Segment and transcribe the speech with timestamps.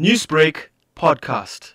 [0.00, 1.72] Newsbreak podcast.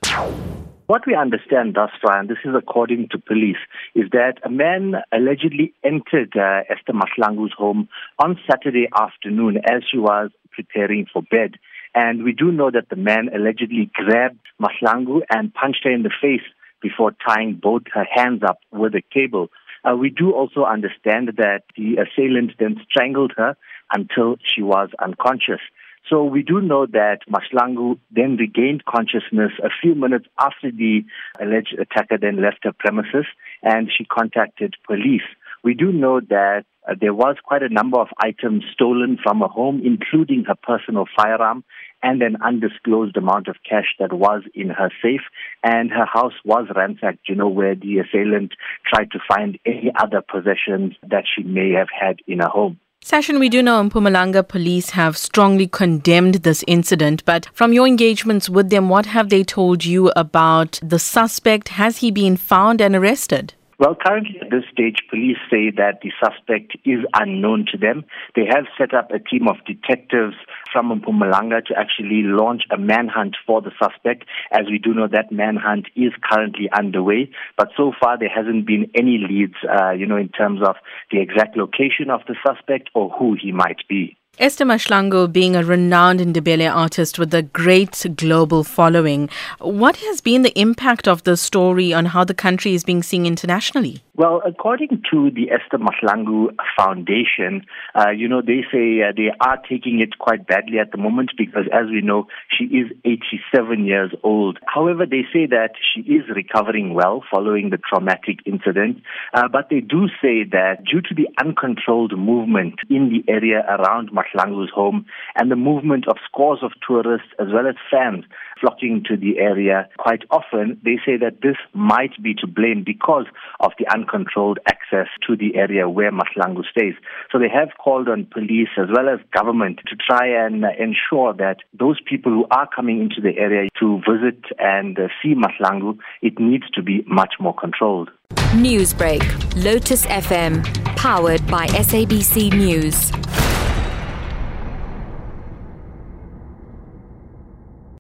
[0.88, 3.58] What we understand thus far, and this is according to police,
[3.96, 7.90] is that a man allegedly entered uh, Esther Mahlangu's home
[8.20, 11.56] on Saturday afternoon as she was preparing for bed.
[11.96, 16.14] And we do know that the man allegedly grabbed Mahlangu and punched her in the
[16.22, 16.48] face
[16.82, 19.50] before tying both her hands up with a cable.
[19.84, 23.58] Uh, we do also understand that the assailant then strangled her
[23.92, 25.60] until she was unconscious.
[26.10, 31.02] So we do know that Mahlangu then regained consciousness a few minutes after the
[31.40, 33.26] alleged attacker then left her premises
[33.62, 35.22] and she contacted police.
[35.64, 39.48] We do know that uh, there was quite a number of items stolen from her
[39.48, 41.64] home, including her personal firearm
[42.02, 45.22] and an undisclosed amount of cash that was in her safe.
[45.64, 48.52] And her house was ransacked, you know, where the assailant
[48.86, 52.78] tried to find any other possessions that she may have had in her home.
[53.04, 58.50] Sashin, we do know Mpumalanga police have strongly condemned this incident, but from your engagements
[58.50, 61.68] with them, what have they told you about the suspect?
[61.68, 63.56] Has he been found and arrested?
[63.84, 68.06] Well, currently at this stage, police say that the suspect is unknown to them.
[68.34, 70.36] They have set up a team of detectives
[70.72, 75.34] from Mpumalanga to actually launch a manhunt for the suspect, as we do know that
[75.34, 77.30] manhunt is currently underway.
[77.58, 80.78] But so far, there hasn't been any leads, uh, you know, in terms of
[81.12, 84.16] the exact location of the suspect or who he might be.
[84.40, 90.42] Esther Mahlangu being a renowned Ndebele artist with a great global following, what has been
[90.42, 94.02] the impact of the story on how the country is being seen internationally?
[94.16, 99.58] Well, according to the Esther Mahlangu Foundation, uh, you know, they say uh, they are
[99.68, 104.12] taking it quite badly at the moment because, as we know, she is 87 years
[104.22, 104.60] old.
[104.68, 109.02] However, they say that she is recovering well following the traumatic incident,
[109.34, 114.12] uh, but they do say that due to the uncontrolled movement in the area around
[114.12, 118.26] Mahlangu's home and the movement of scores of tourists as well as fans
[118.62, 123.26] flocking to the area quite often, they say that this might be to blame because
[123.60, 126.94] of the uncontrolled access to the area where Mahlangu stays.
[127.32, 131.34] So they have called on police as well as government to try and uh, ensure
[131.34, 135.98] that those people who are coming into the area to visit and uh, see Mahlangu,
[136.22, 138.10] it needs to be much more controlled.
[138.54, 139.24] Newsbreak,
[139.64, 140.64] Lotus FM,
[140.96, 143.43] powered by SABC News.